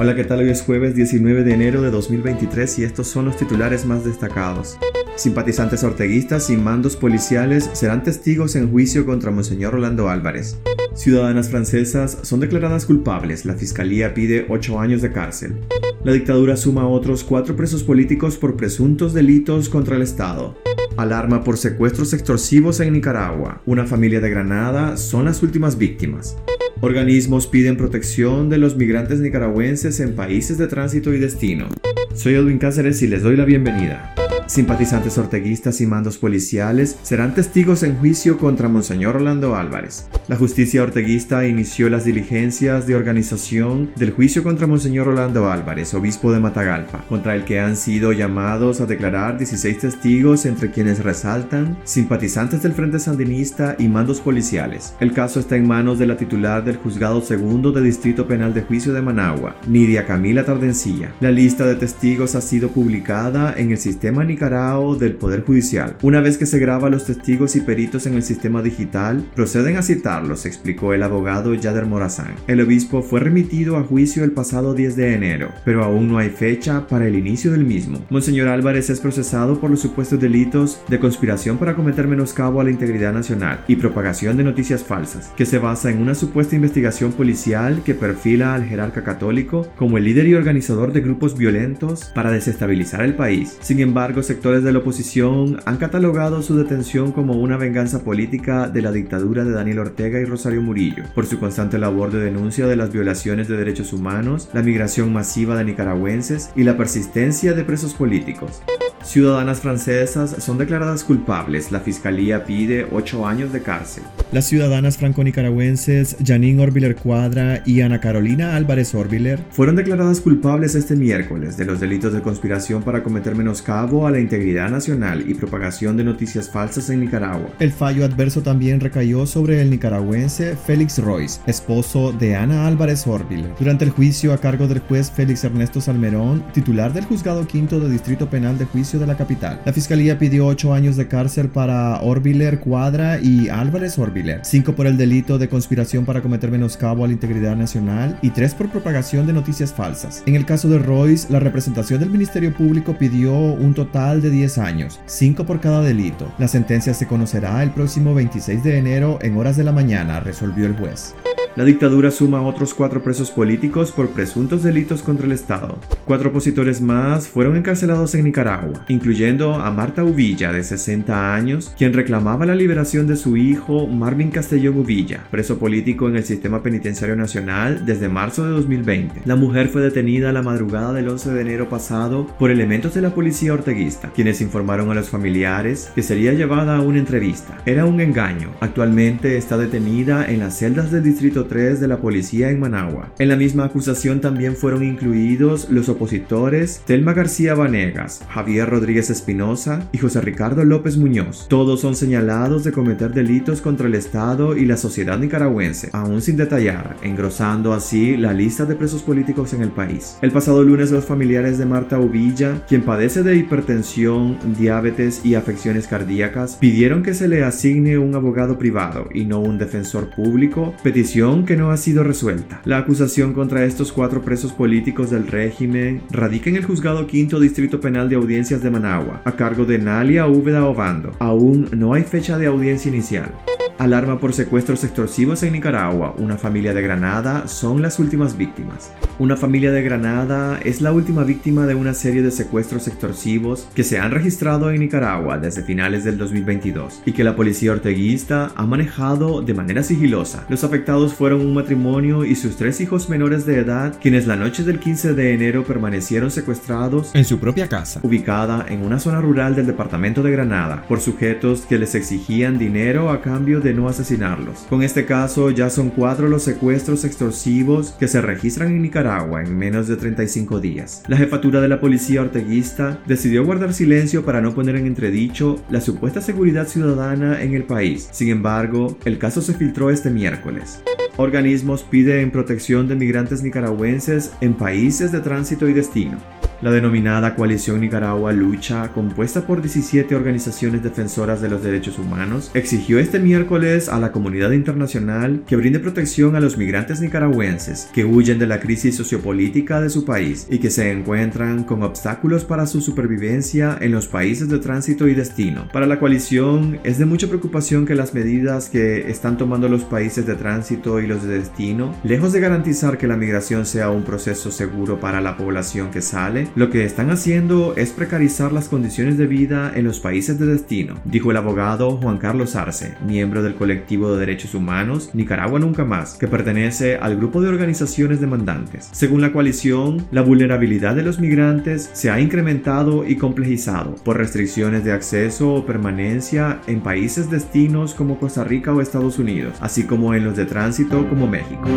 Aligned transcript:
Hola, 0.00 0.14
¿qué 0.14 0.22
tal? 0.22 0.38
Hoy 0.38 0.50
es 0.50 0.62
jueves 0.62 0.94
19 0.94 1.42
de 1.42 1.54
enero 1.54 1.82
de 1.82 1.90
2023 1.90 2.78
y 2.78 2.84
estos 2.84 3.08
son 3.08 3.24
los 3.24 3.36
titulares 3.36 3.84
más 3.84 4.04
destacados. 4.04 4.78
Simpatizantes 5.16 5.82
orteguistas 5.82 6.50
y 6.50 6.56
mandos 6.56 6.94
policiales 6.94 7.68
serán 7.72 8.04
testigos 8.04 8.54
en 8.54 8.70
juicio 8.70 9.04
contra 9.04 9.32
Monseñor 9.32 9.72
Rolando 9.72 10.08
Álvarez. 10.08 10.56
Ciudadanas 10.94 11.48
francesas 11.48 12.16
son 12.22 12.38
declaradas 12.38 12.86
culpables. 12.86 13.44
La 13.44 13.54
fiscalía 13.54 14.14
pide 14.14 14.46
8 14.48 14.78
años 14.78 15.02
de 15.02 15.10
cárcel. 15.10 15.58
La 16.04 16.12
dictadura 16.12 16.56
suma 16.56 16.82
a 16.82 16.86
otros 16.86 17.24
cuatro 17.24 17.56
presos 17.56 17.82
políticos 17.82 18.36
por 18.36 18.56
presuntos 18.56 19.14
delitos 19.14 19.68
contra 19.68 19.96
el 19.96 20.02
Estado. 20.02 20.56
Alarma 20.96 21.42
por 21.42 21.58
secuestros 21.58 22.12
extorsivos 22.12 22.78
en 22.78 22.92
Nicaragua. 22.92 23.62
Una 23.66 23.84
familia 23.84 24.20
de 24.20 24.30
Granada 24.30 24.96
son 24.96 25.24
las 25.24 25.42
últimas 25.42 25.76
víctimas. 25.76 26.36
Organismos 26.80 27.48
piden 27.48 27.76
protección 27.76 28.48
de 28.50 28.58
los 28.58 28.76
migrantes 28.76 29.18
nicaragüenses 29.18 29.98
en 29.98 30.14
países 30.14 30.58
de 30.58 30.68
tránsito 30.68 31.12
y 31.12 31.18
destino. 31.18 31.68
Soy 32.14 32.34
Edwin 32.34 32.58
Cáceres 32.58 33.02
y 33.02 33.08
les 33.08 33.22
doy 33.24 33.36
la 33.36 33.44
bienvenida. 33.44 34.14
Simpatizantes 34.48 35.18
orteguistas 35.18 35.82
y 35.82 35.86
mandos 35.86 36.16
policiales 36.16 36.98
serán 37.02 37.34
testigos 37.34 37.82
en 37.82 37.98
juicio 37.98 38.38
contra 38.38 38.70
Monseñor 38.70 39.16
Orlando 39.16 39.54
Álvarez. 39.54 40.08
La 40.26 40.36
justicia 40.36 40.82
orteguista 40.82 41.46
inició 41.46 41.90
las 41.90 42.06
diligencias 42.06 42.86
de 42.86 42.96
organización 42.96 43.90
del 43.96 44.10
juicio 44.10 44.42
contra 44.42 44.66
Monseñor 44.66 45.08
Orlando 45.08 45.50
Álvarez, 45.50 45.92
obispo 45.92 46.32
de 46.32 46.40
Matagalpa, 46.40 47.04
contra 47.10 47.34
el 47.34 47.44
que 47.44 47.60
han 47.60 47.76
sido 47.76 48.12
llamados 48.12 48.80
a 48.80 48.86
declarar 48.86 49.36
16 49.36 49.80
testigos 49.80 50.46
entre 50.46 50.70
quienes 50.70 51.04
resaltan 51.04 51.76
simpatizantes 51.84 52.62
del 52.62 52.72
Frente 52.72 53.00
Sandinista 53.00 53.76
y 53.78 53.86
mandos 53.88 54.20
policiales. 54.20 54.94
El 54.98 55.12
caso 55.12 55.40
está 55.40 55.56
en 55.56 55.68
manos 55.68 55.98
de 55.98 56.06
la 56.06 56.16
titular 56.16 56.64
del 56.64 56.78
Juzgado 56.78 57.20
Segundo 57.20 57.70
de 57.70 57.82
Distrito 57.82 58.26
Penal 58.26 58.54
de 58.54 58.62
Juicio 58.62 58.94
de 58.94 59.02
Managua, 59.02 59.56
Nidia 59.66 60.06
Camila 60.06 60.46
Tardencilla. 60.46 61.12
La 61.20 61.30
lista 61.30 61.66
de 61.66 61.74
testigos 61.74 62.34
ha 62.34 62.40
sido 62.40 62.70
publicada 62.70 63.52
en 63.54 63.72
el 63.72 63.78
sistema 63.78 64.24
del 64.38 65.14
Poder 65.14 65.44
Judicial. 65.44 65.96
Una 66.02 66.20
vez 66.20 66.38
que 66.38 66.46
se 66.46 66.60
graba 66.60 66.90
los 66.90 67.04
testigos 67.06 67.56
y 67.56 67.60
peritos 67.60 68.06
en 68.06 68.14
el 68.14 68.22
sistema 68.22 68.62
digital, 68.62 69.24
proceden 69.34 69.76
a 69.76 69.82
citarlos, 69.82 70.46
explicó 70.46 70.94
el 70.94 71.02
abogado 71.02 71.54
Yader 71.54 71.86
Morazán. 71.86 72.34
El 72.46 72.60
obispo 72.60 73.02
fue 73.02 73.18
remitido 73.18 73.76
a 73.76 73.82
juicio 73.82 74.22
el 74.22 74.30
pasado 74.30 74.74
10 74.74 74.94
de 74.94 75.14
enero, 75.14 75.48
pero 75.64 75.82
aún 75.82 76.08
no 76.08 76.18
hay 76.18 76.30
fecha 76.30 76.86
para 76.86 77.08
el 77.08 77.16
inicio 77.16 77.50
del 77.50 77.64
mismo. 77.64 78.04
Monseñor 78.10 78.46
Álvarez 78.48 78.90
es 78.90 79.00
procesado 79.00 79.60
por 79.60 79.70
los 79.70 79.80
supuestos 79.80 80.20
delitos 80.20 80.80
de 80.88 81.00
conspiración 81.00 81.58
para 81.58 81.74
cometer 81.74 82.06
menoscabo 82.06 82.60
a 82.60 82.64
la 82.64 82.70
integridad 82.70 83.12
nacional 83.12 83.64
y 83.66 83.74
propagación 83.74 84.36
de 84.36 84.44
noticias 84.44 84.84
falsas, 84.84 85.32
que 85.36 85.46
se 85.46 85.58
basa 85.58 85.90
en 85.90 86.00
una 86.00 86.14
supuesta 86.14 86.54
investigación 86.54 87.10
policial 87.12 87.82
que 87.84 87.94
perfila 87.94 88.54
al 88.54 88.66
jerarca 88.66 89.02
católico 89.02 89.66
como 89.76 89.98
el 89.98 90.04
líder 90.04 90.28
y 90.28 90.34
organizador 90.34 90.92
de 90.92 91.00
grupos 91.00 91.36
violentos 91.36 92.04
para 92.14 92.30
desestabilizar 92.30 93.02
el 93.02 93.14
país. 93.14 93.58
Sin 93.60 93.80
embargo, 93.80 94.22
sectores 94.28 94.62
de 94.62 94.72
la 94.72 94.80
oposición 94.80 95.58
han 95.64 95.78
catalogado 95.78 96.42
su 96.42 96.54
detención 96.54 97.12
como 97.12 97.32
una 97.32 97.56
venganza 97.56 98.04
política 98.04 98.68
de 98.68 98.82
la 98.82 98.92
dictadura 98.92 99.42
de 99.42 99.52
Daniel 99.52 99.78
Ortega 99.78 100.20
y 100.20 100.26
Rosario 100.26 100.60
Murillo, 100.60 101.04
por 101.14 101.24
su 101.24 101.40
constante 101.40 101.78
labor 101.78 102.12
de 102.12 102.20
denuncia 102.20 102.66
de 102.66 102.76
las 102.76 102.92
violaciones 102.92 103.48
de 103.48 103.56
derechos 103.56 103.94
humanos, 103.94 104.50
la 104.52 104.62
migración 104.62 105.14
masiva 105.14 105.56
de 105.56 105.64
nicaragüenses 105.64 106.50
y 106.54 106.64
la 106.64 106.76
persistencia 106.76 107.54
de 107.54 107.64
presos 107.64 107.94
políticos. 107.94 108.60
Ciudadanas 109.02 109.60
francesas 109.60 110.36
son 110.38 110.58
declaradas 110.58 111.04
culpables. 111.04 111.72
La 111.72 111.80
fiscalía 111.80 112.44
pide 112.44 112.86
8 112.90 113.26
años 113.26 113.52
de 113.52 113.62
cárcel. 113.62 114.02
Las 114.32 114.46
ciudadanas 114.46 114.98
franco-nicaragüenses 114.98 116.16
Janine 116.22 116.62
Orbiler 116.62 116.96
Cuadra 116.96 117.62
y 117.64 117.80
Ana 117.80 118.00
Carolina 118.00 118.56
Álvarez 118.56 118.94
Orbiler 118.94 119.40
fueron 119.50 119.76
declaradas 119.76 120.20
culpables 120.20 120.74
este 120.74 120.96
miércoles 120.96 121.56
de 121.56 121.64
los 121.64 121.80
delitos 121.80 122.12
de 122.12 122.20
conspiración 122.20 122.82
para 122.82 123.02
cometer 123.02 123.34
menoscabo 123.34 124.06
a 124.06 124.10
la 124.10 124.20
integridad 124.20 124.68
nacional 124.68 125.24
y 125.26 125.34
propagación 125.34 125.96
de 125.96 126.04
noticias 126.04 126.50
falsas 126.50 126.90
en 126.90 127.00
Nicaragua. 127.00 127.48
El 127.60 127.72
fallo 127.72 128.04
adverso 128.04 128.42
también 128.42 128.80
recayó 128.80 129.24
sobre 129.26 129.62
el 129.62 129.70
nicaragüense 129.70 130.56
Félix 130.56 130.98
Royce, 130.98 131.40
esposo 131.46 132.12
de 132.12 132.36
Ana 132.36 132.66
Álvarez 132.66 133.06
Orbiler. 133.06 133.54
Durante 133.58 133.84
el 133.84 133.90
juicio 133.90 134.32
a 134.32 134.38
cargo 134.38 134.66
del 134.66 134.80
juez 134.80 135.10
Félix 135.10 135.44
Ernesto 135.44 135.80
Salmerón, 135.80 136.44
titular 136.52 136.92
del 136.92 137.04
juzgado 137.04 137.46
quinto 137.46 137.80
de 137.80 137.90
Distrito 137.90 138.28
Penal 138.28 138.58
de 138.58 138.66
Juicio 138.66 138.87
de 138.96 139.06
la 139.06 139.16
Capital, 139.16 139.60
la 139.66 139.74
fiscalía 139.74 140.18
pidió 140.18 140.46
8 140.46 140.72
años 140.72 140.96
de 140.96 141.08
cárcel 141.08 141.50
para 141.50 142.00
Orbiler 142.00 142.60
Cuadra 142.60 143.20
y 143.20 143.50
Álvarez 143.50 143.98
Orbiler, 143.98 144.40
5 144.42 144.74
por 144.74 144.86
el 144.86 144.96
delito 144.96 145.36
de 145.36 145.50
conspiración 145.50 146.06
para 146.06 146.22
cometer 146.22 146.50
menoscabo 146.50 147.04
a 147.04 147.08
la 147.08 147.12
integridad 147.12 147.54
nacional 147.54 148.18
y 148.22 148.30
3 148.30 148.54
por 148.54 148.70
propagación 148.70 149.26
de 149.26 149.34
noticias 149.34 149.74
falsas. 149.74 150.22
En 150.24 150.36
el 150.36 150.46
caso 150.46 150.70
de 150.70 150.78
Royce, 150.78 151.30
la 151.30 151.40
representación 151.40 152.00
del 152.00 152.08
Ministerio 152.08 152.54
Público 152.54 152.96
pidió 152.98 153.34
un 153.34 153.74
total 153.74 154.22
de 154.22 154.30
10 154.30 154.56
años, 154.58 155.00
5 155.04 155.44
por 155.44 155.60
cada 155.60 155.82
delito. 155.82 156.32
La 156.38 156.48
sentencia 156.48 156.94
se 156.94 157.06
conocerá 157.06 157.62
el 157.62 157.72
próximo 157.72 158.14
26 158.14 158.62
de 158.62 158.78
enero 158.78 159.18
en 159.20 159.36
horas 159.36 159.58
de 159.58 159.64
la 159.64 159.72
mañana, 159.72 160.20
resolvió 160.20 160.64
el 160.64 160.76
juez. 160.76 161.14
La 161.58 161.64
dictadura 161.64 162.12
suma 162.12 162.38
a 162.38 162.42
otros 162.42 162.72
cuatro 162.72 163.02
presos 163.02 163.32
políticos 163.32 163.90
por 163.90 164.10
presuntos 164.10 164.62
delitos 164.62 165.02
contra 165.02 165.26
el 165.26 165.32
Estado. 165.32 165.76
Cuatro 166.04 166.30
opositores 166.30 166.80
más 166.80 167.26
fueron 167.26 167.56
encarcelados 167.56 168.14
en 168.14 168.26
Nicaragua, 168.26 168.84
incluyendo 168.86 169.54
a 169.54 169.68
Marta 169.72 170.04
Uvilla, 170.04 170.52
de 170.52 170.62
60 170.62 171.34
años, 171.34 171.74
quien 171.76 171.94
reclamaba 171.94 172.46
la 172.46 172.54
liberación 172.54 173.08
de 173.08 173.16
su 173.16 173.36
hijo 173.36 173.88
Marvin 173.88 174.30
Castellón 174.30 174.78
Uvilla, 174.78 175.24
preso 175.32 175.58
político 175.58 176.08
en 176.08 176.14
el 176.14 176.22
sistema 176.22 176.62
penitenciario 176.62 177.16
nacional 177.16 177.84
desde 177.84 178.08
marzo 178.08 178.44
de 178.44 178.52
2020. 178.52 179.22
La 179.24 179.34
mujer 179.34 179.66
fue 179.66 179.82
detenida 179.82 180.32
la 180.32 180.42
madrugada 180.42 180.92
del 180.92 181.08
11 181.08 181.32
de 181.32 181.40
enero 181.40 181.68
pasado 181.68 182.28
por 182.38 182.52
elementos 182.52 182.94
de 182.94 183.02
la 183.02 183.16
policía 183.16 183.52
orteguista, 183.52 184.12
quienes 184.14 184.40
informaron 184.40 184.92
a 184.92 184.94
los 184.94 185.10
familiares 185.10 185.90
que 185.96 186.04
sería 186.04 186.34
llevada 186.34 186.76
a 186.76 186.82
una 186.82 187.00
entrevista. 187.00 187.58
Era 187.66 187.84
un 187.84 188.00
engaño. 188.00 188.50
Actualmente 188.60 189.36
está 189.36 189.58
detenida 189.58 190.24
en 190.30 190.38
las 190.38 190.56
celdas 190.56 190.92
del 190.92 191.02
distrito 191.02 191.47
3 191.48 191.80
de 191.80 191.88
la 191.88 191.98
policía 191.98 192.50
en 192.50 192.60
Managua. 192.60 193.12
En 193.18 193.28
la 193.28 193.36
misma 193.36 193.64
acusación 193.64 194.20
también 194.20 194.54
fueron 194.54 194.84
incluidos 194.84 195.68
los 195.70 195.88
opositores 195.88 196.82
Telma 196.86 197.14
García 197.14 197.54
Vanegas, 197.54 198.24
Javier 198.28 198.68
Rodríguez 198.68 199.10
Espinosa 199.10 199.88
y 199.92 199.98
José 199.98 200.20
Ricardo 200.20 200.64
López 200.64 200.96
Muñoz. 200.96 201.46
Todos 201.48 201.80
son 201.80 201.96
señalados 201.96 202.64
de 202.64 202.72
cometer 202.72 203.12
delitos 203.12 203.60
contra 203.60 203.88
el 203.88 203.94
Estado 203.94 204.56
y 204.56 204.64
la 204.64 204.76
sociedad 204.76 205.18
nicaragüense, 205.18 205.90
aún 205.92 206.22
sin 206.22 206.36
detallar, 206.36 206.96
engrosando 207.02 207.72
así 207.72 208.16
la 208.16 208.32
lista 208.32 208.64
de 208.64 208.76
presos 208.76 209.02
políticos 209.02 209.52
en 209.54 209.62
el 209.62 209.70
país. 209.70 210.18
El 210.22 210.30
pasado 210.30 210.62
lunes 210.62 210.90
los 210.90 211.04
familiares 211.04 211.58
de 211.58 211.66
Marta 211.66 211.98
Uvilla, 211.98 212.64
quien 212.68 212.82
padece 212.82 213.22
de 213.22 213.36
hipertensión, 213.36 214.38
diabetes 214.58 215.24
y 215.24 215.34
afecciones 215.34 215.86
cardíacas, 215.86 216.56
pidieron 216.56 217.02
que 217.02 217.14
se 217.14 217.28
le 217.28 217.42
asigne 217.42 217.98
un 217.98 218.14
abogado 218.14 218.58
privado 218.58 219.08
y 219.12 219.24
no 219.24 219.40
un 219.40 219.58
defensor 219.58 220.10
público, 220.10 220.74
petición 220.82 221.27
que 221.28 221.56
no 221.56 221.70
ha 221.70 221.76
sido 221.76 222.04
resuelta. 222.04 222.62
La 222.64 222.78
acusación 222.78 223.34
contra 223.34 223.64
estos 223.64 223.92
cuatro 223.92 224.22
presos 224.22 224.52
políticos 224.52 225.10
del 225.10 225.26
régimen 225.26 226.02
radica 226.10 226.48
en 226.48 226.56
el 226.56 226.64
juzgado 226.64 227.06
quinto 227.06 227.38
distrito 227.38 227.80
penal 227.80 228.08
de 228.08 228.16
audiencias 228.16 228.62
de 228.62 228.70
Managua, 228.70 229.20
a 229.24 229.32
cargo 229.32 229.66
de 229.66 229.78
Nalia 229.78 230.26
Úbeda 230.26 230.64
Obando. 230.64 231.12
Aún 231.18 231.68
no 231.72 231.92
hay 231.92 232.02
fecha 232.02 232.38
de 232.38 232.46
audiencia 232.46 232.88
inicial. 232.88 233.30
Alarma 233.78 234.18
por 234.18 234.32
secuestros 234.32 234.82
extorsivos 234.82 235.44
en 235.44 235.52
Nicaragua. 235.52 236.12
Una 236.18 236.36
familia 236.36 236.74
de 236.74 236.82
Granada 236.82 237.46
son 237.46 237.80
las 237.80 238.00
últimas 238.00 238.36
víctimas. 238.36 238.90
Una 239.20 239.36
familia 239.36 239.70
de 239.70 239.82
Granada 239.82 240.58
es 240.64 240.80
la 240.80 240.90
última 240.90 241.22
víctima 241.22 241.64
de 241.64 241.76
una 241.76 241.94
serie 241.94 242.22
de 242.22 242.32
secuestros 242.32 242.88
extorsivos 242.88 243.68
que 243.76 243.84
se 243.84 244.00
han 244.00 244.10
registrado 244.10 244.72
en 244.72 244.80
Nicaragua 244.80 245.38
desde 245.38 245.62
finales 245.62 246.02
del 246.02 246.18
2022 246.18 247.02
y 247.06 247.12
que 247.12 247.22
la 247.22 247.36
policía 247.36 247.70
orteguista 247.70 248.50
ha 248.56 248.66
manejado 248.66 249.42
de 249.42 249.54
manera 249.54 249.84
sigilosa. 249.84 250.44
Los 250.48 250.64
afectados 250.64 251.14
fueron 251.14 251.40
un 251.40 251.54
matrimonio 251.54 252.24
y 252.24 252.34
sus 252.34 252.56
tres 252.56 252.80
hijos 252.80 253.08
menores 253.08 253.46
de 253.46 253.60
edad, 253.60 253.94
quienes 254.00 254.26
la 254.26 254.34
noche 254.34 254.64
del 254.64 254.80
15 254.80 255.14
de 255.14 255.34
enero 255.34 255.62
permanecieron 255.62 256.32
secuestrados 256.32 257.14
en 257.14 257.24
su 257.24 257.38
propia 257.38 257.68
casa, 257.68 258.00
ubicada 258.02 258.66
en 258.68 258.84
una 258.84 258.98
zona 258.98 259.20
rural 259.20 259.54
del 259.54 259.66
departamento 259.66 260.24
de 260.24 260.32
Granada, 260.32 260.82
por 260.88 261.00
sujetos 261.00 261.60
que 261.60 261.78
les 261.78 261.94
exigían 261.94 262.58
dinero 262.58 263.10
a 263.10 263.20
cambio 263.20 263.60
de 263.60 263.67
no 263.74 263.88
asesinarlos. 263.88 264.66
Con 264.68 264.82
este 264.82 265.04
caso 265.04 265.50
ya 265.50 265.70
son 265.70 265.90
cuatro 265.90 266.28
los 266.28 266.42
secuestros 266.42 267.04
extorsivos 267.04 267.92
que 267.92 268.08
se 268.08 268.20
registran 268.20 268.68
en 268.68 268.82
Nicaragua 268.82 269.42
en 269.42 269.56
menos 269.56 269.88
de 269.88 269.96
35 269.96 270.60
días. 270.60 271.02
La 271.08 271.16
jefatura 271.16 271.60
de 271.60 271.68
la 271.68 271.80
policía 271.80 272.22
orteguista 272.22 273.00
decidió 273.06 273.44
guardar 273.44 273.72
silencio 273.72 274.24
para 274.24 274.40
no 274.40 274.54
poner 274.54 274.76
en 274.76 274.86
entredicho 274.86 275.62
la 275.70 275.80
supuesta 275.80 276.20
seguridad 276.20 276.66
ciudadana 276.66 277.42
en 277.42 277.54
el 277.54 277.64
país. 277.64 278.08
Sin 278.12 278.28
embargo, 278.28 278.98
el 279.04 279.18
caso 279.18 279.42
se 279.42 279.54
filtró 279.54 279.90
este 279.90 280.10
miércoles. 280.10 280.82
Organismos 281.16 281.82
piden 281.82 282.30
protección 282.30 282.86
de 282.86 282.94
migrantes 282.94 283.42
nicaragüenses 283.42 284.32
en 284.40 284.54
países 284.54 285.10
de 285.10 285.20
tránsito 285.20 285.68
y 285.68 285.72
destino. 285.72 286.18
La 286.60 286.72
denominada 286.72 287.36
Coalición 287.36 287.80
Nicaragua 287.80 288.32
Lucha, 288.32 288.88
compuesta 288.88 289.46
por 289.46 289.62
17 289.62 290.16
organizaciones 290.16 290.82
defensoras 290.82 291.40
de 291.40 291.48
los 291.48 291.62
derechos 291.62 292.00
humanos, 292.00 292.50
exigió 292.52 292.98
este 292.98 293.20
miércoles 293.20 293.88
a 293.88 294.00
la 294.00 294.10
comunidad 294.10 294.50
internacional 294.50 295.44
que 295.46 295.54
brinde 295.54 295.78
protección 295.78 296.34
a 296.34 296.40
los 296.40 296.58
migrantes 296.58 297.00
nicaragüenses 297.00 297.88
que 297.92 298.04
huyen 298.04 298.40
de 298.40 298.48
la 298.48 298.58
crisis 298.58 298.96
sociopolítica 298.96 299.80
de 299.80 299.88
su 299.88 300.04
país 300.04 300.48
y 300.50 300.58
que 300.58 300.70
se 300.70 300.90
encuentran 300.90 301.62
con 301.62 301.84
obstáculos 301.84 302.44
para 302.44 302.66
su 302.66 302.80
supervivencia 302.80 303.78
en 303.80 303.92
los 303.92 304.08
países 304.08 304.48
de 304.48 304.58
tránsito 304.58 305.06
y 305.06 305.14
destino. 305.14 305.68
Para 305.72 305.86
la 305.86 306.00
coalición 306.00 306.80
es 306.82 306.98
de 306.98 307.06
mucha 307.06 307.28
preocupación 307.28 307.86
que 307.86 307.94
las 307.94 308.14
medidas 308.14 308.68
que 308.68 309.08
están 309.08 309.36
tomando 309.36 309.68
los 309.68 309.84
países 309.84 310.26
de 310.26 310.34
tránsito 310.34 310.98
y 310.98 311.06
los 311.06 311.22
de 311.22 311.38
destino, 311.38 311.94
lejos 312.02 312.32
de 312.32 312.40
garantizar 312.40 312.98
que 312.98 313.06
la 313.06 313.16
migración 313.16 313.64
sea 313.64 313.90
un 313.90 314.02
proceso 314.02 314.50
seguro 314.50 314.98
para 314.98 315.20
la 315.20 315.36
población 315.36 315.92
que 315.92 316.02
sale, 316.02 316.47
lo 316.54 316.70
que 316.70 316.84
están 316.84 317.10
haciendo 317.10 317.74
es 317.76 317.90
precarizar 317.90 318.52
las 318.52 318.68
condiciones 318.68 319.18
de 319.18 319.26
vida 319.26 319.72
en 319.74 319.84
los 319.84 320.00
países 320.00 320.38
de 320.38 320.46
destino, 320.46 320.94
dijo 321.04 321.30
el 321.30 321.36
abogado 321.36 321.96
Juan 321.96 322.18
Carlos 322.18 322.56
Arce, 322.56 322.94
miembro 323.06 323.42
del 323.42 323.54
colectivo 323.54 324.12
de 324.12 324.20
derechos 324.20 324.54
humanos 324.54 325.10
Nicaragua 325.14 325.58
Nunca 325.58 325.84
Más, 325.84 326.14
que 326.14 326.28
pertenece 326.28 326.96
al 326.96 327.16
grupo 327.16 327.40
de 327.40 327.48
organizaciones 327.48 328.20
demandantes. 328.20 328.88
Según 328.92 329.20
la 329.20 329.32
coalición, 329.32 330.06
la 330.10 330.22
vulnerabilidad 330.22 330.94
de 330.94 331.02
los 331.02 331.18
migrantes 331.18 331.90
se 331.92 332.10
ha 332.10 332.20
incrementado 332.20 333.06
y 333.06 333.16
complejizado 333.16 333.94
por 334.04 334.16
restricciones 334.18 334.84
de 334.84 334.92
acceso 334.92 335.54
o 335.54 335.66
permanencia 335.66 336.60
en 336.66 336.80
países 336.80 337.30
destinos 337.30 337.94
como 337.94 338.18
Costa 338.18 338.44
Rica 338.44 338.72
o 338.72 338.80
Estados 338.80 339.18
Unidos, 339.18 339.54
así 339.60 339.84
como 339.84 340.14
en 340.14 340.24
los 340.24 340.36
de 340.36 340.46
tránsito 340.46 341.08
como 341.08 341.26
México. 341.26 341.68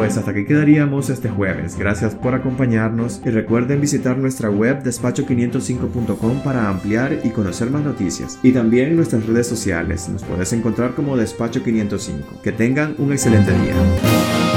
Pues 0.00 0.16
hasta 0.16 0.30
aquí 0.30 0.46
quedaríamos 0.46 1.10
este 1.10 1.28
jueves. 1.28 1.76
Gracias 1.76 2.14
por 2.14 2.34
acompañarnos 2.34 3.20
y 3.22 3.28
recuerden 3.28 3.82
visitar 3.82 4.16
nuestra 4.16 4.48
web 4.48 4.82
despacho505.com 4.82 6.40
para 6.42 6.70
ampliar 6.70 7.18
y 7.22 7.28
conocer 7.28 7.68
más 7.70 7.84
noticias. 7.84 8.38
Y 8.42 8.52
también 8.52 8.96
nuestras 8.96 9.26
redes 9.26 9.46
sociales. 9.46 10.08
Nos 10.08 10.24
puedes 10.24 10.54
encontrar 10.54 10.94
como 10.94 11.18
Despacho 11.18 11.62
505. 11.62 12.40
Que 12.42 12.50
tengan 12.50 12.94
un 12.96 13.12
excelente 13.12 13.52
día. 13.52 14.49